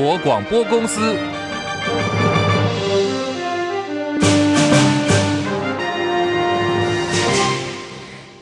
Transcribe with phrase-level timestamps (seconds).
[0.00, 1.16] 国广播公司。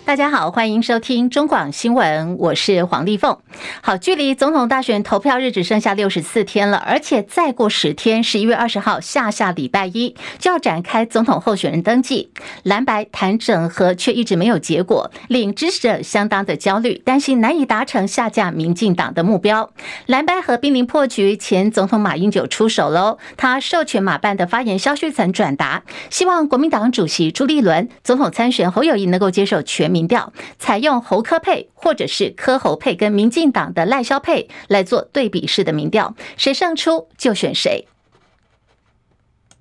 [0.04, 3.38] 大家好，欢迎收听中广新闻，我是黄丽凤。
[3.80, 12.30] 好，距离总统大选投票日只剩下六十四天了，而且再过十天，十一月二十号下下礼拜一就要展开总统候选人登记。
[12.62, 19.70] 蓝白谈整合却一直没有结果，令支持者相当的焦虑，担心难以达成下架民进党的目标。
[20.06, 37.86] 蓝白合濒临破局，前总统马英九出手喽，他授权马办的发言萧旭岑转达，希望国民党主席朱立伦、总统参选侯友谊能够接受全民调，采用侯柯配或者是柯侯配，跟民进党的赖萧配来做对比式的民调，谁胜出就选谁。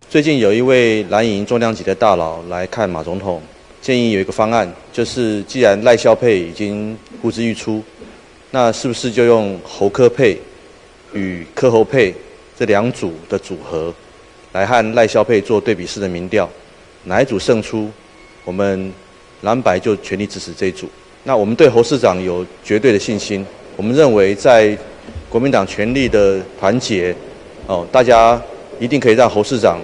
[0.09, 3.41] 最近有一位蓝营重量级的大佬来看马总统，
[3.81, 7.83] 建议有一个方案，就是既然赖萧佩已经呼之欲出，
[8.51, 10.39] 那是不是就用侯科佩
[11.13, 12.13] 与柯侯佩
[12.57, 13.93] 这两组的组合，
[14.53, 16.49] 来和赖萧佩做对比式的民调，
[17.05, 17.89] 哪一组胜出，
[18.43, 18.91] 我们。
[19.41, 20.89] 蓝白就全力支持这一组。
[21.23, 23.45] 那我们对侯市长有绝对的信心。
[23.77, 24.77] 我们认为，在
[25.29, 27.13] 国民党权力的团结，
[27.67, 28.41] 哦，大家
[28.79, 29.79] 一定可以让侯市长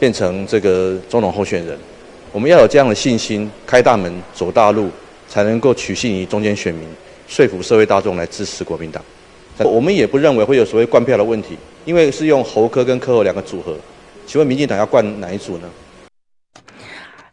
[0.00, 1.78] 变成这个总统候选人。
[2.32, 4.90] 我们要有这样的信心，开大门走大路，
[5.28, 6.84] 才能够取信于中间选民，
[7.28, 9.00] 说服社会大众来支持国民党。
[9.58, 13.76] 我们也不认为会有所谓灌票的问题，因为是用侯科跟柯侯两个组合。
[14.26, 15.68] 请问民进党要灌哪一组呢？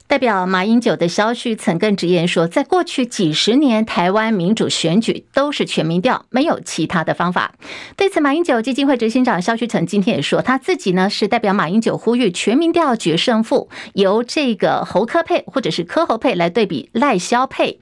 [0.10, 7.54] 代表马英九的萧旭曾更直言说，在过去几十年，台湾民主选举都是全民调，没有其他的方法。
[7.96, 17.80] 对此，马英九基金会执行长肖旭曾今天也说，他自己呢是代表马英九呼吁全民调决胜负，由这个侯科佩或者是柯侯佩来对比赖肖佩。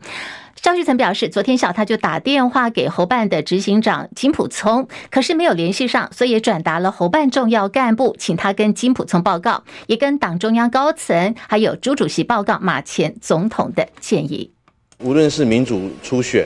[0.62, 14.52] 萧旭曾表示，昨天下午他就打电话给侯办的执行长金普聪，可是没有联系上，所以也转达了侯办重要干部，请他跟金普聪报告，也跟党中央高层还有朱主席报告马前总统的建议。
[15.00, 16.46] 无论是民主初选，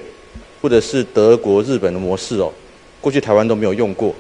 [0.61, 2.51] 或者是德国、日本的模式哦，
[2.99, 4.13] 过去台湾都没有用过。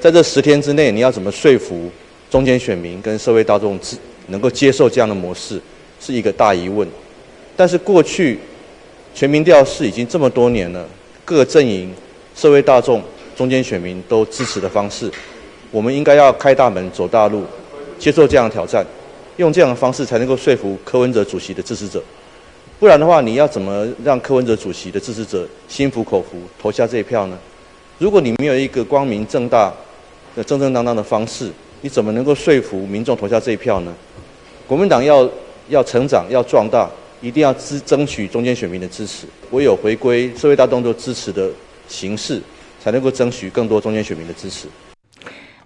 [0.00, 1.88] 在这十天之内，你要怎么说服
[2.28, 3.78] 中间选民跟社会大众
[4.26, 5.58] 能够接受这样的模式，
[5.98, 6.86] 是一个大疑问。
[7.56, 8.38] 但是过去。
[9.14, 10.84] 全民调是已经这么多年了，
[11.24, 11.94] 各阵营、
[12.34, 13.00] 社会大众、
[13.36, 15.08] 中间选民都支持的方式，
[15.70, 17.44] 我们应该要开大门走大路，
[17.96, 18.84] 接受这样的挑战，
[19.36, 22.02] 用这样的方式才能够说服柯文哲主席的支持者。
[22.80, 27.38] 不然的话，你要怎么让柯文哲主席的支持者心服口服投下这一票呢？
[27.98, 29.72] 如果你没有一个光明正大
[30.34, 31.48] 的正正当当的方式，
[31.82, 33.94] 你怎么能够说服民众投下这一票呢？
[34.66, 35.30] 国民党要
[35.68, 36.90] 要成长，要壮大。
[37.24, 41.50] 一定要支争取中间选民的支持，唯有回归社会大动作支持的
[41.88, 42.38] 形式，
[42.82, 44.68] 才能够争取更多中间选民的支持。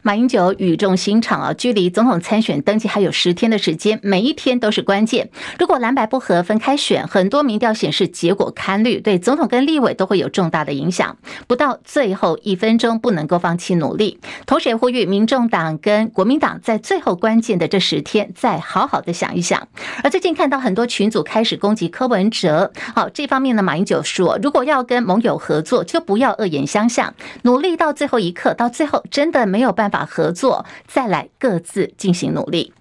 [0.03, 5.31] 马英九语重心长啊，距离总统参选登记还有十天的时间，每一天都是关键。
[5.59, 11.17] 如果蓝白不合分开选，很多民调显示结果堪虑，对总统跟立委都会有重大的影响。
[11.47, 14.19] 不到最后一分钟，不能够放弃努力。
[14.47, 19.69] 同时也呼吁民众党跟国民党在最后关键的这十天，再好好的想一想。
[20.05, 30.05] 而最近看到很多群组开始攻击柯文哲，好，这方面呢，马英九说，如果要跟盟友合作，就不要恶言相向，努力到最后一刻，到最后真的没有办法法。
[30.09, 32.73] 合作，再来各自进行努力。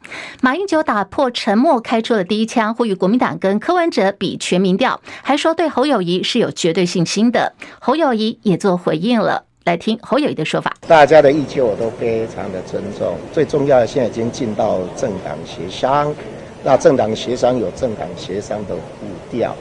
[0.42, 7.54] 马英九打破沉默，开出了第一枪，呼吁国民党跟柯文哲比全民调，还说对侯友谊是有绝对信心的。
[7.80, 10.74] 侯友谊也做回应了，来听侯友宜的说法。
[10.88, 16.14] 大家的意见我都非常的尊重，最重要的现在已经进到政党协商，
[16.64, 19.54] 那政党协商有政党协商的步调。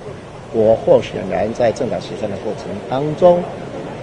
[0.52, 3.42] 我候选人在政党协商的过程当中，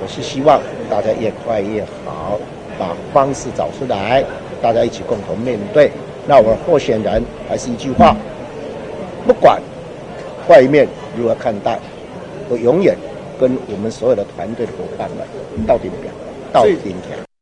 [0.02, 2.38] 我是希望大家越快越好。
[2.78, 4.24] 把方式找出来，
[4.62, 5.92] 大家一起共同面对。
[6.28, 8.16] 那我候选人还是一句话，
[9.28, 9.62] 不管
[10.48, 11.80] 外面如何看待，
[12.50, 12.96] 我永远
[13.40, 16.14] 跟我们所有的团队的伙伴们到顶点，
[16.52, 17.33] 到顶点。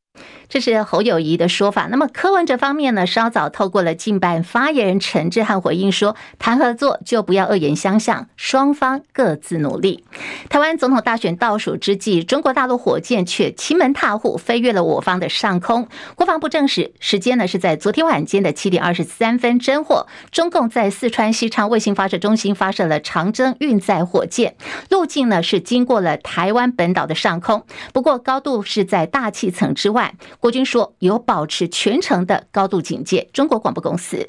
[0.51, 1.87] 这是侯友谊的说法。
[1.89, 3.07] 那么柯文哲方面呢？
[3.07, 10.03] 稍早透过了近办发言人陈志汉回应说，谈合作就不要恶言相向，双方各自努力。
[10.49, 15.87] 台湾总统大选倒数之际，中国大陆火箭却欺门踏户，飞越了我方的上空。
[16.15, 24.57] 国防部证实，时间呢是在昨天晚间的七点二十三分侦获，中共在四川西昌卫星发射中心发射了长征运载火箭，
[24.89, 27.63] 路径呢是经过了台湾本岛的上空，
[27.93, 30.13] 不过高度是在大气层之外。
[30.41, 33.29] 国军说有保持全程的高度警戒。
[33.31, 34.27] 中国广播公司。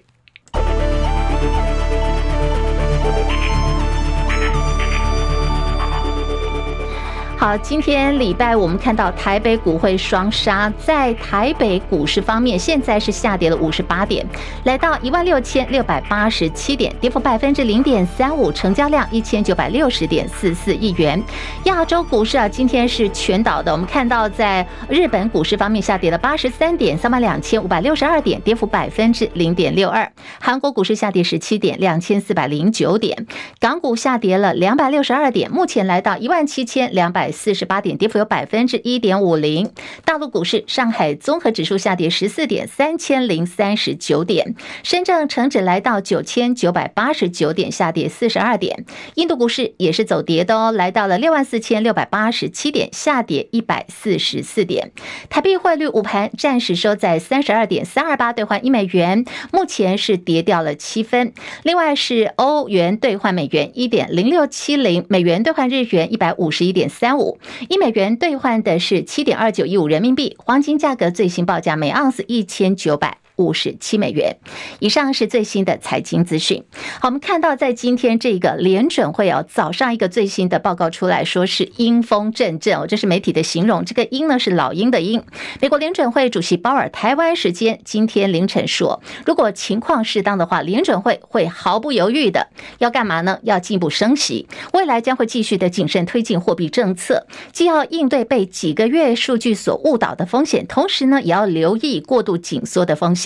[7.43, 14.25] 好，今天礼拜我们看到台北股会双杀，在台北股市方面，现在是下跌了五十八点，
[14.63, 21.21] 来到一万六千六百八十七点，跌幅百分之零点三五，成交量一千九百六十点四四亿元。
[21.65, 30.09] 亚洲股市啊，今天是全倒的，我们看到在日本股市方面下跌了八十三点，三万两千五百六十二点，跌幅百分之零点六二。
[30.41, 33.27] 韩国股市下跌十七点，两千四百零九点。
[33.59, 37.32] 港股下跌了两百六十二点，目前来到一万七千两百。
[37.33, 39.71] 四十八点，跌幅有百分之一点五零。
[40.05, 44.55] 大陆股市，上海综合指数下跌十四点，三千零三十九点。
[44.83, 48.85] 深圳成指来到九千九百八十九点，下跌四十二点。
[49.15, 54.93] 印度股市也是走跌的哦，来到了六万四千六百八十七点，下跌一百四十四点。
[55.31, 61.33] 台币汇率午盘暂时收在三十二点三二八兑换一美元，目前是跌掉了七分。
[61.63, 67.22] 另外是欧元兑换美元一点零六七零，美元兑换日元一百五十一点三五。
[67.23, 67.39] 五
[67.69, 73.22] 一美元兑换的是七点二九一五人民币，黄金价格最新报价每盎司一千九百。
[73.37, 74.37] 五十七美元
[74.79, 76.63] 以上是最新的财经资讯。
[77.01, 83.85] 好，我们看到在今天这个联准会哦，早上一个最新的报告出来说是阴风阵阵哦，这是媒体的形容。
[83.85, 85.23] 这个鹰呢是老鹰的鹰。
[85.61, 92.49] 美国联准会主席鲍尔台湾时间今天凌晨说，如果情况适当的话，联准会会毫不犹豫的
[92.79, 93.39] 要干嘛呢？
[93.43, 103.22] 要进一步升息，未来将会继续的谨慎推进货币政策，既要应对被几个月数据所误导的风险，同时呢也要留意过度紧缩的风险。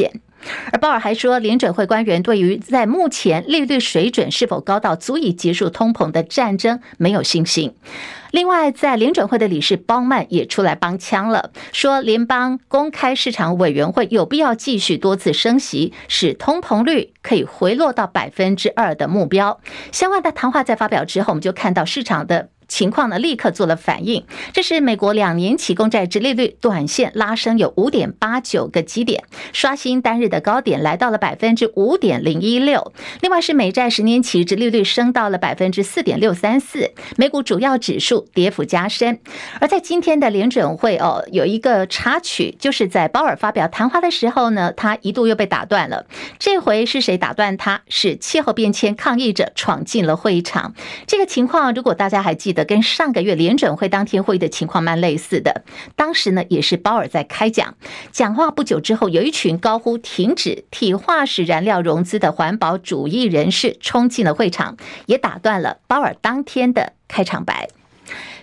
[0.70, 7.74] 而鲍尔还说，联准会官员对于在目前利率水准是否高到足以结束通膨的战争没有信心。
[8.30, 19.60] 另外，在联准会的理事鲍曼也出来帮腔了，说联邦公开市场委员会有必要继续多次升息，使通膨率可以回落到百分之二的目标。
[19.90, 22.50] 相关的谈话在发表之后，我们就看到市场的。
[22.68, 24.24] 情况呢，立刻做了反应。
[24.52, 29.22] 这是美国两年期公债殖利率短线拉升有五点八九个基点，
[29.52, 32.92] 刷新单日的高点，来到了百分之五点零一六。
[33.20, 36.90] 另外是美债十年期殖利率升到了百分之四点六三四。
[37.16, 39.20] 美股主要指数跌幅加深。
[39.60, 46.06] 而在今天的联准会哦，有一个插曲，就是在鲍尔发表谈话的时候呢，他一度又被打断了。
[46.40, 47.82] 这回是谁打断他？
[47.88, 50.74] 是气候变迁抗议者闯进了会场。
[51.06, 52.55] 这个情况，如果大家还记得。
[52.56, 55.62] 的跟上个月联准会当天会议的情况蛮类似的，
[55.94, 57.76] 当时呢也是鲍尔在开讲，
[58.10, 64.76] 讲话不久之后，有一群高呼停止替化石燃料融资的环保主义人士冲进了会场，
[65.06, 67.68] 也打断了鲍尔当天的开场白。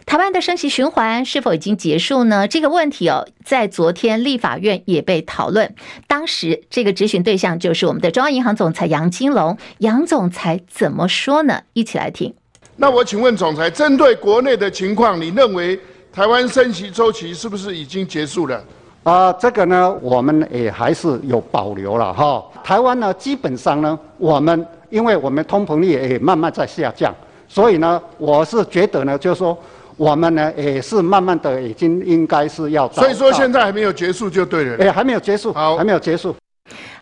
[0.05, 2.45] 台湾的升息循环是否已经结束呢？
[2.45, 5.73] 这个问题哦，在昨天立法院也被讨论，
[6.07, 11.61] 当时这个质询对象就是我们的中央银行总裁杨金龙，杨总裁怎么说呢？
[11.71, 12.35] 一起来听。
[12.75, 15.79] 那我请问总裁，针对国内的情况，你认为
[16.11, 18.55] 台湾升息周期是不是已经结束了？
[19.03, 22.43] 啊、呃，这个呢，我们也还是有保留了哈。
[22.63, 27.13] 台湾呢，基本上呢，我们因为我们通膨率也慢慢在下降，
[27.47, 29.57] 所以呢，我是觉得呢，就是说
[29.95, 32.89] 我们呢也是慢慢的已经应该是要。
[32.91, 34.83] 所以说现在还没有结束就对了。
[34.83, 36.35] 哎，还没有结束，好，还没有结束。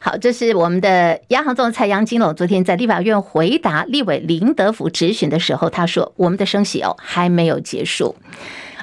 [0.04, 8.16] 好，这是我们的央行总裁杨金龙昨天在立法院回答立委林德福质询的时候，他说：“我们的升息哦还没有结束。”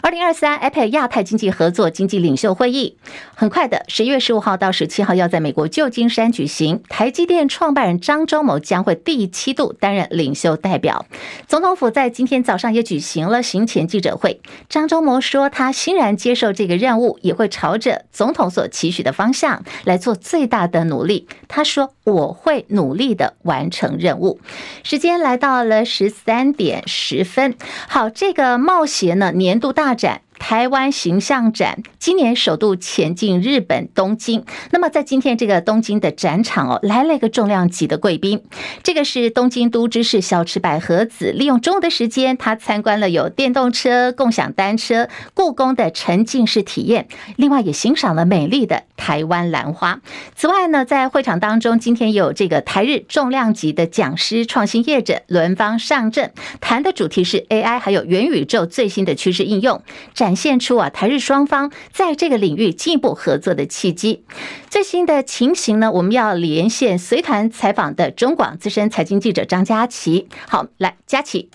[0.00, 2.96] 二零二三 APEC 亚太经济合作经济领袖会议，
[3.34, 6.80] 很快的十一月十五号到十七号要在美国旧金山举行。
[6.88, 11.04] 台积电创办人张忠谋将会第七度担任领袖代表。
[11.48, 14.40] 总统府在今天早上也举行了行前记者会。
[14.68, 21.26] 张忠谋说，他欣然接受这个任务，也会朝着总统所期许的方向来做最大的努力。
[21.48, 24.40] 他说：“我会努力的完成任务。”
[24.84, 27.56] 时间来到了十三点十分。
[27.88, 29.87] 好，这个贸协呢年度大。
[29.88, 30.27] 发展。
[30.38, 34.44] 台湾形象展今年首度前进日本东京。
[34.70, 38.42] 那么在今天这个东京的展场哦，来了一个重量级的贵宾。
[38.82, 50.00] 这个是东京都知事小池百合子，利用中午的时间，他参观了有电动车、共享单车、故宫的沉浸式体验，另外也欣赏了美丽的台湾兰花。
[50.34, 59.82] 此外呢，在会场当中，今天有这个台日重量级的讲师、创新业者轮番上阵，谈的主题是 AI 还有元宇宙最新的趋势应用。
[60.14, 64.24] 展展现出啊，台日双方在这个领域进一步合作的契机。
[64.68, 70.28] 最新的情形呢，我们要连线随团采访的中广资深财经记者张佳琪。
[70.46, 71.48] 好，来，佳琪。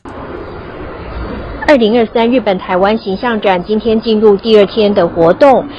[1.67, 5.69] 二零二三日本台湾形象展今天进入第二天的活动。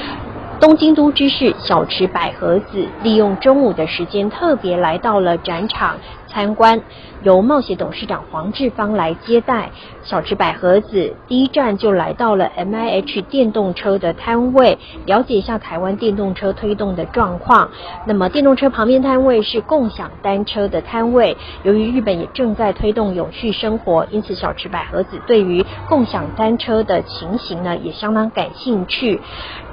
[0.61, 5.97] 东京都知事小池百合子利用中午的时间，特别来到了展场
[6.29, 6.81] 参观。
[7.25, 9.71] 由冒险董事长黄志芳来接待。
[10.03, 14.77] 小池百合子第一站就来到了 MIH 电动车的摊位，
[15.07, 17.67] 了解一下台湾电动车推动的状况。
[18.05, 21.35] 那么电动车旁边摊位是共享单车的摊位。
[21.63, 29.19] 由于日本也正在推动永续生活，因此小池百合子对于共享单车的情形呢也相当感兴趣。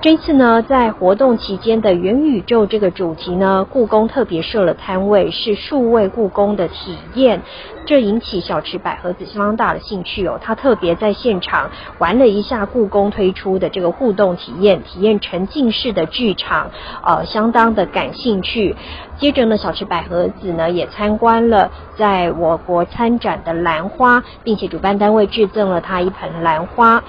[0.00, 7.41] 这次呢，在活动期间的元宇宙这个主题呢，故宫特别设了摊位，是数位故宫的体验，
[7.86, 10.38] 这引起小池百合子相当大的兴趣哦。
[10.42, 16.70] 他特别在现场玩了一下故宫推出的这个互动体验，体验沉浸式的剧场，
[17.04, 18.76] 呃，相当的感兴趣。
[19.18, 27.02] 接着呢，小池百合子呢也参观了在我国参展的兰花，并且主办单位制赠了他一盆兰花。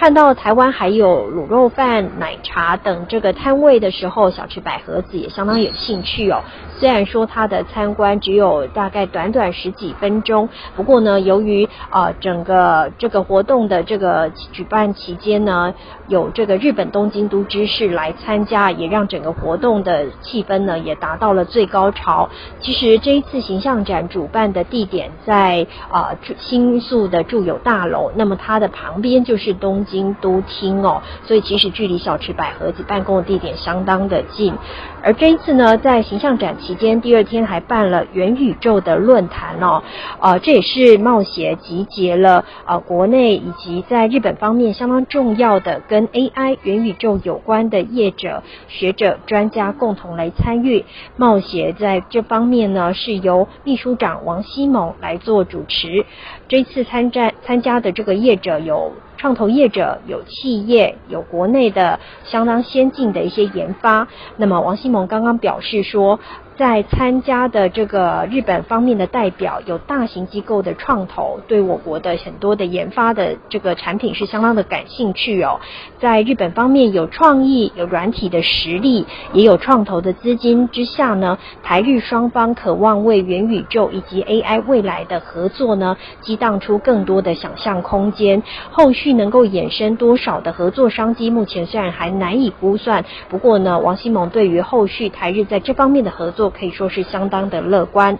[0.00, 6.40] 看到台湾还有卤肉饭、奶茶等这个摊位的时候，小吃百合子也相当有兴趣哦。
[6.78, 15.74] 虽然说他的参观只有大概短短十几分钟，不过呢，由于啊、整个这个活动的这个举办期间呢，
[16.08, 22.30] 有这个日本东京都知事来参加，也让整个活动的气氛呢也达到了最高潮。
[22.60, 34.54] 其实这一次形象展主办的地点在啊、新宿的住友大楼，那么它的旁边就是东京都厅哦，所以其实距离小池百合子办公的地点相当的近。
[35.02, 39.82] 而这一次呢，在形象展期间，第二天还办了元宇宙的论坛哦，
[40.20, 50.84] 呃，这也是贸协集结了呃国内以及在日本方面相当重要的跟 AI 元宇宙有关的业者、学者、专家共同来参与。
[51.16, 56.04] 贸协在这方面呢，是由秘书长王希蒙来做主持。
[56.48, 58.92] 这一次参战参加的这个业者有。
[59.16, 64.08] 创投业者有企业，有国内的相当先进的一些研发。
[64.38, 66.20] 那么王希蒙刚刚表示说，
[66.60, 75.58] 在参加的这个日本方面的代表有大型机构的创投，对我国的很多的研发的这个产品是相当的感兴趣哦。
[76.00, 88.42] 在日本方面有创意、有软体的实力，也有创投的资金之下呢，台日双方渴望为元宇宙以及 AI 未来的合作呢，激荡出更多的想象空间。
[88.70, 98.18] 后续能够衍生多少的合作商机，目前虽然还难以估算，不过呢，王希蒙对于后续台日在这方面的合作，可以说是相当的乐观。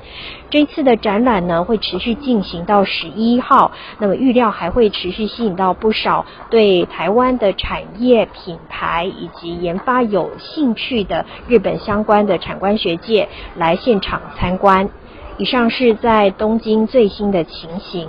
[0.49, 14.89] 这次的展览呢，会持续进行到十一号，那么预料还会持续吸引到不少对台湾的产业、品牌以及研发有兴趣的日本相关的产官学界来现场参观。
[15.41, 18.07] 以上是在东京最新的情形。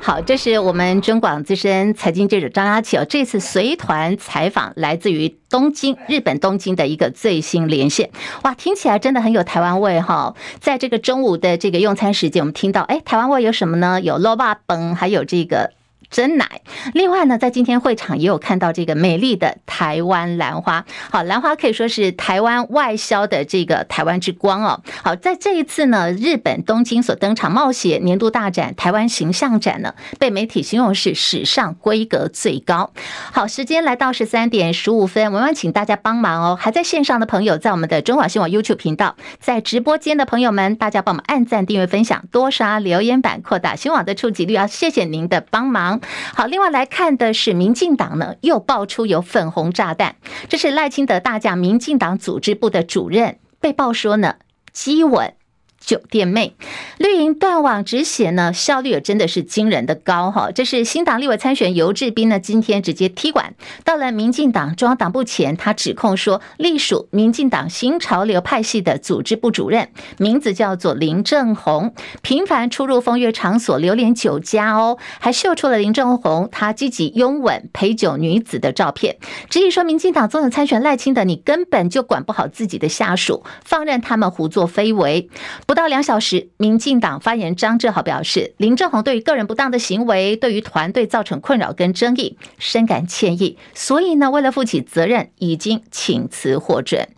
[0.00, 8.10] 好，这是我们中广资深财经记者张阿琪哦，这次随团采访来自于东京，日本东京的一个最新连线。
[8.42, 10.34] 哇，听起来真的很有台湾味哈！
[10.58, 14.00] 在这个中午的这个用餐时间，我们听到，哎，台湾味有什么呢？
[14.00, 15.70] 有卤肉饭，还有这个。
[16.10, 16.60] 真奶，
[16.92, 20.84] 另外呢，在今天会场也有看到这个美丽的台湾兰花。
[21.10, 24.82] 好，兰花可以说是台湾外销的这个台湾之光哦。
[25.04, 32.90] 好，在这一次呢，日本东京所登场冒险年度大展台湾形象展呢，被媒体形容是史上规格最高。
[33.30, 36.58] 好，时间来到十三点十五分，我们请大家帮忙哦。
[36.60, 44.56] 还在线上的朋友，在我们的中广新闻 YouTube 频道，在直播间的朋友们，大家帮我们按赞、订阅、分享，多刷留言板，扩大新网的触及率。
[44.56, 45.99] 啊谢谢您的帮忙。
[46.34, 50.16] 好，另外来看的是民进党呢，又爆出有粉红炸弹，
[50.48, 54.36] 这是赖清德大将民进党组织部的主任被爆说呢，
[54.72, 55.34] 基吻。
[55.84, 56.54] 酒店妹，
[56.98, 60.50] 绿营断网止血呢，效率也真的是惊人的高哈。
[60.52, 79.16] 这是新党立委参选游志斌呢，今天直接踢馆到了民进党中央党部前，他指控说，隶属民进党新潮流派系的组织部主任，名字叫做林正宏，频繁出入风月场所，流连酒家哦，还秀出了林正宏他积极拥吻陪酒女子的照片，
[79.48, 85.28] 质疑说，民进党总统参选赖清德，你根本就管不好自己的下属，放任他们胡作非为。
[85.70, 93.56] 不到两小时，民进党发言人张志豪表示，林正宏对于个人不当的行为，对于团队造成困扰跟争议，深感歉意。
[93.72, 97.10] 所以呢，为了负起责任，已经请辞获准。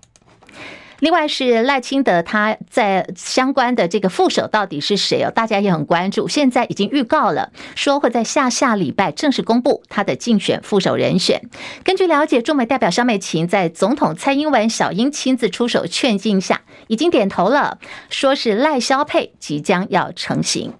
[1.02, 5.32] 另外是赖清德，他在相关的这个副手到底是谁哦？
[5.34, 6.28] 大家也很关注。
[6.28, 11.42] 现在已经预告了，说会在下下礼拜正式公布他的竞选副手人选。
[11.82, 17.78] 根据了解，驻美代表萧美琴在总统蔡英文、小英亲自出手劝进下，已经点头了，
[18.08, 20.72] 说是赖萧配即将要成型。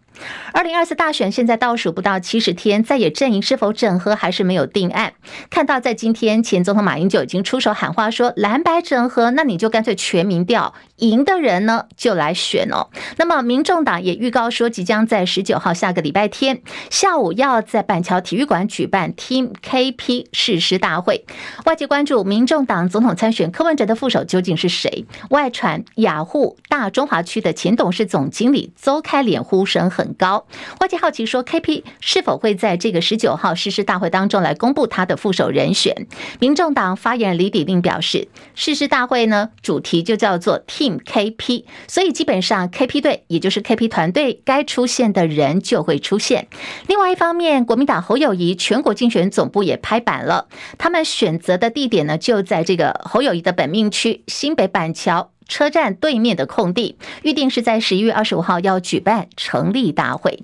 [0.53, 5.15] 二零二四大选现在倒数不到七十天，在野阵营是否整合还是没有定案。
[5.51, 12.89] 看到在今天，前总统马英九已经出手喊话说蓝白整合，那你就干脆全民调，赢的人呢就来选哦。
[13.17, 21.25] 那么民众党也预告说，即将在十九号下个礼拜天下午要在板桥体育馆举办 Team KP 誓师大会。
[21.65, 25.07] 外界关注民众党总统参选柯文哲的副手究竟是谁？
[25.31, 30.47] 外传雅虎大中华区的前董事总经理邹开脸呼声很高。
[30.81, 36.07] 外界好奇说，KP 是否会在这个十九号誓师大会当中来公布他的副手人选？
[36.39, 46.49] 民众党发言人李鼎令表示，誓师大会呢主题就叫做 Team KP，所以基本上 KP 队也就是 KP 团队该出现的人就会出现。
[46.87, 60.43] 另外一方面，国民党侯友谊全国竞选总部也拍板了，他们选择的地点呢就在这个侯友谊的本命区新北板桥车站对面的空地，预定是在十一月二十五号要举办成立大会。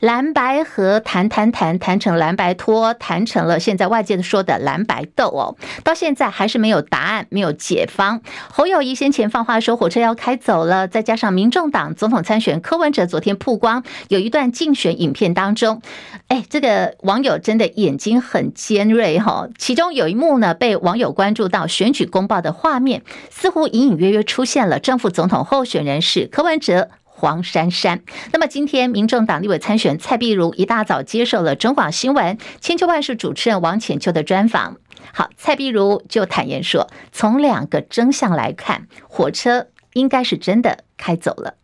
[0.00, 8.22] 蓝白合谈谈谈谈成蓝白拖，谈成了现在外界说的蓝白斗哦，到现在还是没有答案，没有解方。
[8.50, 15.82] 侯友谊先前放话说火车要开走了，再加上民众党总统参选柯文哲昨天曝光有一段竞选影片当中，
[16.28, 26.88] 哎，这个网友真的眼睛很尖锐哈，其中有一幕呢被网友关注到选举公报的画面，似乎隐隐约约出现了正副总统候选人是柯文哲。
[27.20, 28.00] 黄珊珊。
[28.32, 34.78] 那么今天，民众党立委参选蔡壁如一大早接受了中广新闻千秋万世主持人王浅秋的专访。
[35.12, 41.56] 好，蔡壁如就坦言说，从两个真相来看，火车应该是真的开走了。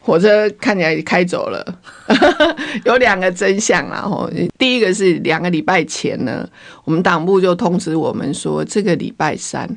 [0.00, 1.78] 火车看起来开走了，
[2.84, 6.48] 有两个真相，然后第一个是两个礼拜前呢，
[6.84, 9.68] 我们党部就通知我们说，这个礼拜三，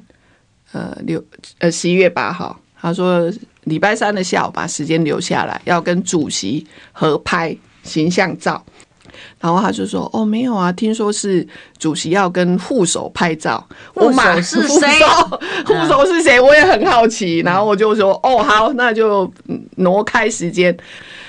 [0.71, 1.23] 呃六
[1.57, 3.31] 呃十一月八号，他说。
[3.65, 8.63] 礼拜三的下午把时间留下来，要跟主席合拍形象照。
[9.39, 14.87] 然后他就说：“哦，没有啊，听说是主席要跟副手拍照。”副手是谁？
[15.67, 16.39] 副手是谁？
[16.39, 17.39] 我也很好奇。
[17.41, 19.31] 然后我就说：“哦，好，那就
[19.75, 20.75] 挪开时间。”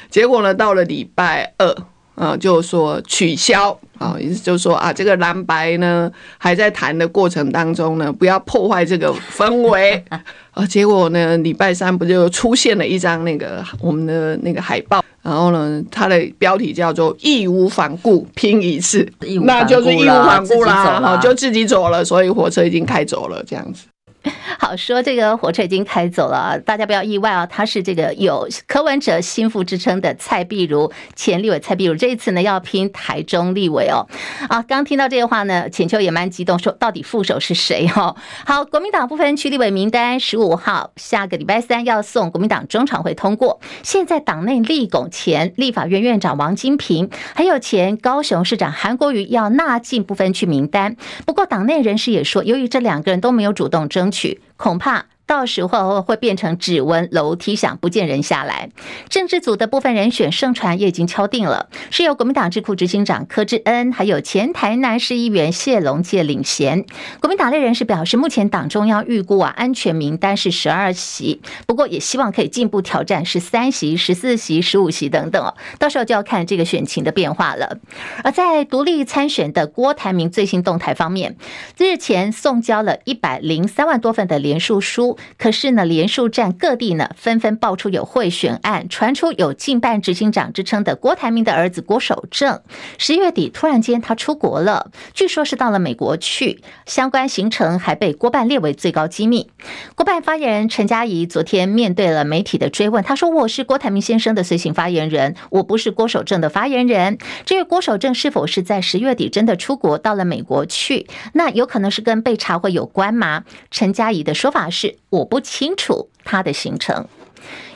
[0.08, 1.76] 结果呢，到了礼拜二，
[2.22, 10.04] 嗯，就说取消啊，意思就是说啊，这个蓝白呢还在谈的过程当中呢，不要破坏这个氛围。
[10.52, 19.10] 啊，结果呢，礼拜三不就出现了一张那个我们的那个海报，然后呢，它的标题叫做“义无反顾拼一次”，
[19.44, 23.84] 那就是义无反顾啦，好，就自己走了，所以火车已经开走了，这样子。
[24.58, 34.06] 好，说这个火车已经开走了，大家不要意外啊，他是这个有柯文哲心腹之称的蔡壁如，前立委蔡壁如，这一次呢要拼台中立委哦。
[34.48, 38.14] 啊，刚听到这个话呢，浅秋也蛮激动，说到底副手是谁哈？
[38.44, 43.60] 好，国民党不分区立委名单十五号下个礼拜三要送国民党中常会通过。
[43.82, 50.96] 现在党内立拱前立法院院长王金平，还有前高雄市长韩国瑜要纳进不分区名单。
[51.24, 54.40] 不过党内人士也说，由于这两个人都没有主动争取。
[54.56, 55.04] 恐怕。
[55.30, 58.70] 到时候会变成指纹楼梯响，不见人下来。
[59.08, 66.84] 政治组的部分人选盛传也已经敲定了，是由国民党智库执行长柯志恩，还有前台南市议员谢龙介领衔。
[67.20, 75.54] 国民党内人士表示，目前党中央预估啊，安全名单是十二席，不过也希望可以进一步挑战十三席、十四席、十五席等等哦。
[75.78, 77.78] 到时候就要看这个选情的变化了。
[78.24, 81.36] 而在独立参选的郭台铭最新动态方面，
[81.78, 85.16] 日前送交了一百零三万多份的联署书。
[85.38, 92.60] 可是呢，连署站各地呢纷纷爆出有贿选案，传出有近办执行长之称的郭台铭的儿子郭守正，
[92.98, 99.50] 十月底突然间他出国了，据说是到了美国去，相关行程还被郭办列为最高机密。
[99.94, 107.18] 郭办发言人陈佳仪昨天面对了媒体的追问，他说：“我是郭台铭先生的随行发言人，我不是郭守正的发言人。
[107.44, 114.96] 至于郭守正是否是在十月底真的出国到了美国去，那有可能是跟被查会有关吗？”陈佳仪的说法是。
[115.10, 117.06] 我不清楚他的行程，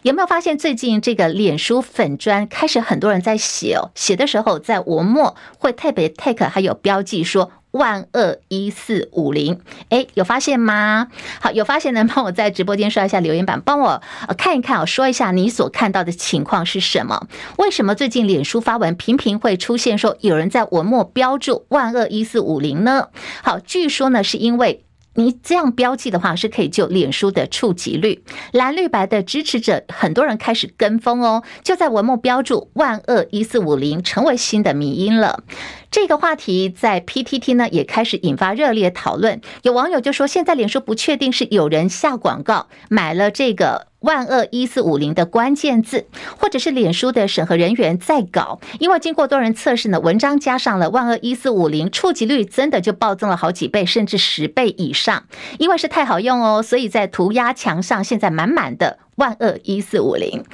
[0.03, 11.09] 有没有发现最近这个脸书粉砖开始很多人在写哦，写的时候在文末会特别 take 还有标记说万二一四五零，哎，有发现吗？
[11.41, 14.01] 好，有发现的帮我在直播间刷一下留言板，帮我
[14.39, 17.27] 看一看哦，说一下你所看到的情况是什么？
[17.59, 23.09] 为什么最近脸书发文频频会出现说有人在文末标注万二一四五零呢？
[23.43, 24.84] 好，据说呢是因为。
[25.15, 28.23] 你这样标记的话，是可以救脸书的触及率。
[28.53, 35.43] 蓝绿白的支持者，很多人开始跟风哦，就在文末标注万恶一四五零，成为新的迷因了。
[35.91, 39.41] 这个话题在 PTT 呢也开始引发热烈讨论。
[39.63, 43.87] 有网友就说，现在脸书不确定是有人下广告买了这个。
[44.05, 46.07] 万恶一四五零的关键字，
[46.39, 55.25] 或者是脸书的审核人员在搞，因为经过多人测试呢，文章加上了万恶一四五零，触及率真的就暴增了好几倍，甚至十倍以上。
[55.59, 58.99] 因为是太好用哦，所以在涂鸦墙上现在满满的。
[59.17, 60.45] 万恶一四五零，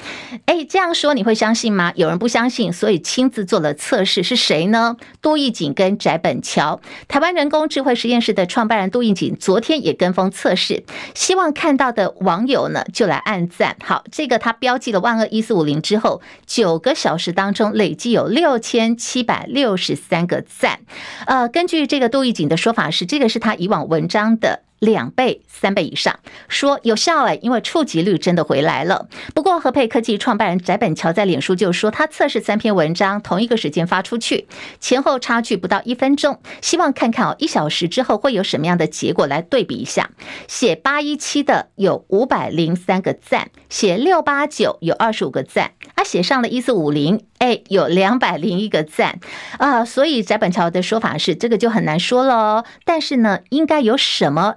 [0.46, 1.92] 哎，这样说你会相信吗？
[1.96, 4.96] 有人不相信，所以亲自做了测试，是谁呢？
[5.22, 13.76] 杜奕瑾跟翟本乔，台湾人工智慧实验室的创办人杜奕瑾，昨天也跟风测试，希望看到的网友呢就来按赞。
[13.82, 20.80] 好，这个他标记了万恶一四五零之后，九个小时当中累计有六千七百六十三个赞。
[21.26, 24.64] 呃，根据这个杜奕瑾的说法是，这个是他以往文章的。
[24.80, 29.08] 两倍、三倍以上，说有效哎，因为触及率真的回来了。
[29.34, 34.48] 不过，和配科技创办人翟本乔在脸书就说，他测试三篇文章，同一个时间发出去，
[34.80, 40.10] 前后差距不到一分钟，希望看看哦，一小时之后会有什么样的结果来对比一下。
[40.48, 49.20] 写八一七的有五百零三个赞，写六八九有二十五个赞，啊，写上了一四五零，哎，有两百零一个赞
[49.58, 49.84] 啊。
[49.84, 52.64] 所以翟本乔的说法是，这个就很难说了哦。
[52.86, 54.54] 但是呢，应该有什么？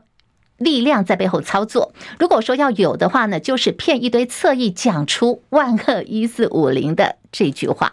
[0.64, 1.94] 力量在背后操作。
[2.18, 7.18] 如果说要有的话呢，就是骗一堆侧翼讲出万恶一四五零的。
[7.34, 7.92] 这句话，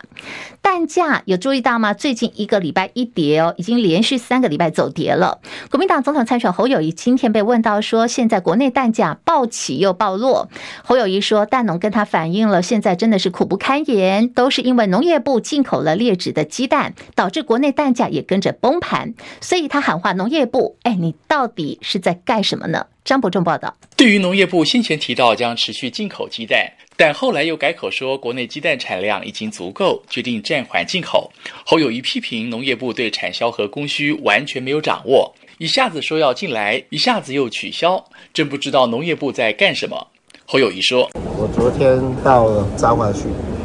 [0.61, 1.95] 蛋价有注意到吗？
[1.95, 5.41] 最近一个礼拜一跌哦，已经连续三个礼拜走跌了。
[5.71, 10.51] 国民党总统参选侯友谊今天被问到说，现在国内蛋价暴起又暴落。
[10.85, 19.15] 侯友谊说，蛋农跟他反映了，现在真的是苦不堪言，都是因为农业部进口了劣质的鸡蛋，导致国内蛋价也跟着崩盘。
[19.41, 22.87] 所以他喊话农业部，哎，你到底是在干什么呢？
[23.03, 23.75] 张伯仲报道。
[23.97, 26.73] 对于农业部先前提到将持续进口鸡蛋。
[27.01, 31.33] 但后来又改口说，国内鸡蛋产量已经足够，决定暂缓进口。
[31.65, 40.09] 侯友谊批评农业部对产销和供需完全没有掌握，一下子说要进来，一下子又取消，真不知道农业部在干什么。
[40.45, 41.09] 侯友谊说
[41.39, 43.21] ：“我昨天到彰化去，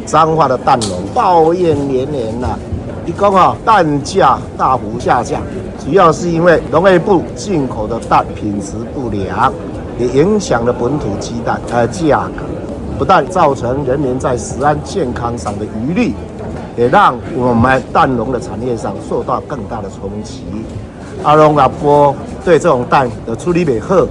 [0.05, 2.57] 彰化的蛋农抱怨连连呐，
[3.05, 5.43] 一共啊蛋价大幅下降，
[5.83, 9.53] 主要是因为农业部进口的蛋品质不良，
[9.99, 12.45] 也影响了本土鸡蛋呃价格。”
[12.97, 16.13] 不但造成人民在食安健康上的疑虑，
[16.77, 20.43] 也让我们蛋农的产业上受到更大的冲击。
[21.23, 24.07] 阿龙阿波对这种蛋的处理美好，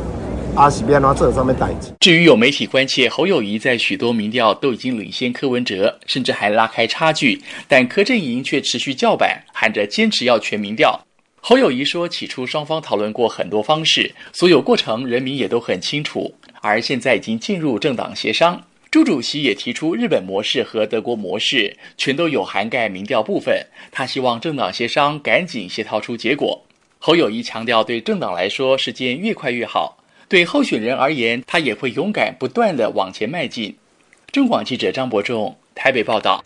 [0.54, 1.70] 阿西边这上面代。
[2.00, 11.00] 至于有媒体关切侯友宜在许多民调都已经领先柯文哲，甚至还拉开差距，但柯阵营却持续叫板，喊着坚持要全民调。
[11.40, 18.62] 侯友宜说，起初双方讨论过很多方式，所有过程人民也都很清楚，而现在已经进入政党协商。
[18.94, 23.66] 朱主席也提出，日本模式和德国模式全都有涵盖民调部分。
[23.90, 26.64] 他希望政党协商赶紧协调出结果。
[27.00, 33.76] 侯友谊强调，对政党来说，时间越快越好；对候选人而言，他也会勇敢不断地往前迈进。
[34.30, 36.44] 中广记者张伯仲台北报道。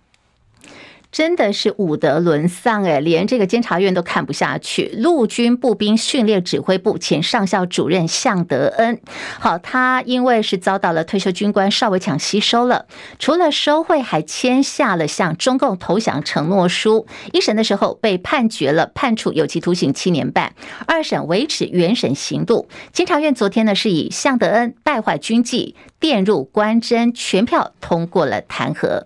[1.10, 4.90] 真的是武德沦丧哎，连这个监察院都看不下去。
[4.98, 9.00] 陆军步兵训练指挥部前上校主任向德恩，
[9.40, 12.86] 好，他因为是遭到了退休军官邵伟强吸收了，
[13.18, 17.06] 除了收贿，还签下了向中共投降承诺书。
[17.32, 20.52] 一审的时候被判决了，判处有期徒刑七年半。
[20.86, 22.68] 二审维持原审刑度。
[22.92, 29.04] 监察院昨天呢是以向德恩败坏军纪、电入官箴，全票通过了弹劾。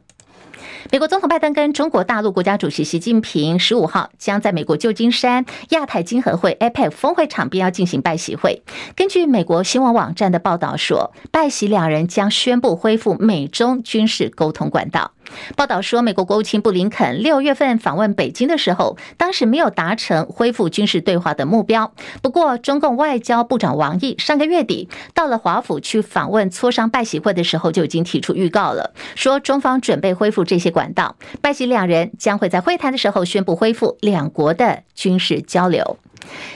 [0.93, 8.63] 美国总统拜登跟中国大陆国家主席习近平十五号将在美国旧金山亚太经合会 APEC 峰会场边要进行拜习会。
[8.95, 15.13] 根据美国新闻网站的报道说，拜习两人将宣布恢复美中军事沟通管道。
[15.57, 21.93] 报道说，美国国务卿布林肯六月份访问北京的时候，当时没有达成恢复军事对话的目标。
[22.23, 35.99] 不过，中共外交部长王毅上个月底到了华府去访问磋商拜习会的时候，就已经提出预告了，说中方准备恢复这些管道，拜习两人将会在会谈的时候宣布恢复两国的军事交流。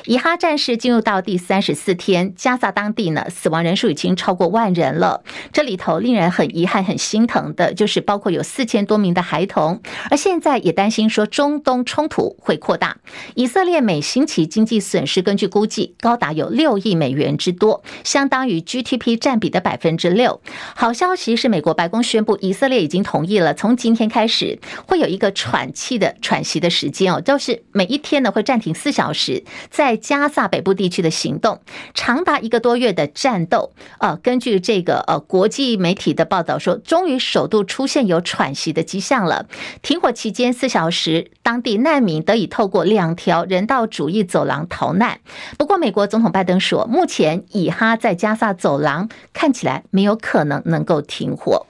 [0.04, 5.22] 以哈战事进入到第三十四天，加萨当地呢，死亡人数已经超过万人了。
[5.52, 12.98] 这里头令人很遗憾、很心疼的，就是包括有四千多名的孩童，而现在也担心说中东冲突会扩大。
[13.34, 20.40] 以色列每星期经济损失，根据估计高达有六亿美元之多，相当于 GDP 占比的百分之六。
[20.74, 29.42] 好消息是，美国白宫宣布，以色列已经同意了，从今天开始会有一个喘气的喘息的时间哦，就是每一天呢会暂停四小时。
[29.70, 31.60] 在加萨北部地区的行动，
[31.94, 33.72] 长达一个多月的战斗。
[33.98, 39.46] 呃，根据这个呃国际媒体的报道说，终于首度出现有喘息的迹象了。
[39.82, 45.20] 停火期间四小时，当地难民得以透过两条人道主义走廊逃难。
[45.58, 51.66] 不过，美国总统拜登说，目前以哈在加萨走廊看起来没有可能能够停火。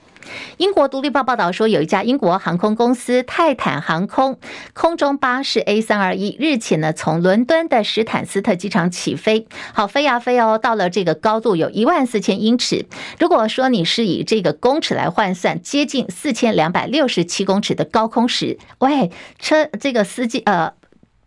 [0.57, 4.39] 英国独立报报道说，有一家英国航空公司泰坦航空
[4.73, 12.85] 空中巴士 A 三二一日前呢，从伦敦的史坦斯特机场起飞，好飞呀飞哦，到了这个高度有一万四千英尺。
[13.19, 20.73] 如果说你是以这个公尺来换算，接近四千两百六十七公尺的高空时，喂，车这个司机呃。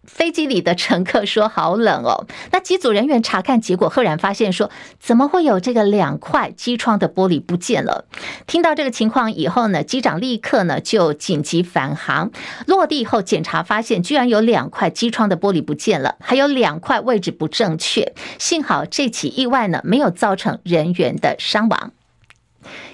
[0.05, 8.07] 飞机里的乘客说：“好冷哦。”那机组人员查看结果，赫然发现说：“怎么会有这个两块机窗的玻璃不见了？”
[8.47, 12.31] 听到这个情况以后呢，机长立刻呢就紧急返航。
[12.67, 18.13] 落地后检查发现，居然有两块机窗的玻璃不见了，还有两块位置不正确。
[18.39, 21.93] 幸好这起意外呢没有造成人员的伤亡。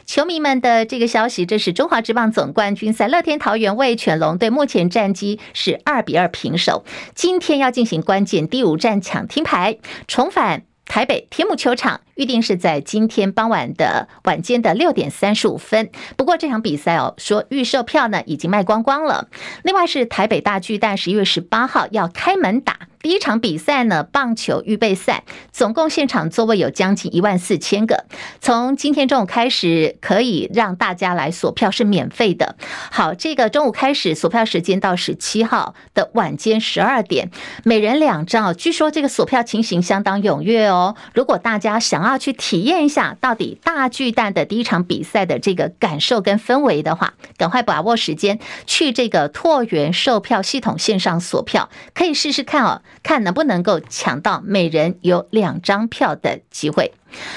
[0.06, 12.00] 球迷们的这个消息，这是中华职棒总冠军赛，乐天桃园味全龙队目前战绩是二比二平手，今天要进行关键第五战抢听牌，重返台北天母球场。
[12.14, 15.90] 预定是在今天傍晚的晚间的六点三十五分。
[16.16, 19.28] 不过这场比赛哦，说预售票呢已经卖光光了。
[19.62, 28.04] 另外是台北大巨蛋十一月十八号要开门打第一场比赛呢，棒球预备赛，总共现场座位有将近一万四千个。
[28.40, 32.56] 从今天中午开始，可以让大家来锁票是免费的。
[32.90, 37.30] 好，这个中午开始锁票时间到十七号的晚间十二点，
[37.62, 38.52] 每人两张。
[38.56, 40.96] 据说这个锁票情形相当踊跃哦。
[41.14, 56.92] 如果大家想要去体验一下到底大巨蛋的第一场比赛的这个感受跟氛围的话，赶快把握时间去这个拓元售票系统线上锁票，可以试试看哦，看能不能够抢到每人有两张票的机会。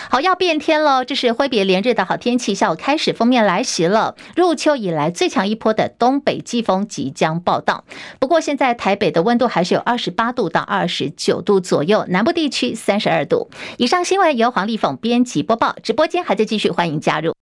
[0.10, 4.16] 好，要变天了，这是挥别连日的好天气，下午开始封面来袭了。
[4.36, 7.86] 入秋以来最强一波的东北季风即将报到。
[8.20, 13.50] 不过现在台北的温度还是有二十八度到二十九度左右，南部地区三十二度。
[13.78, 17.34] 以上新闻由黄丽凤编辑播报，直播间还在继续，欢迎加入。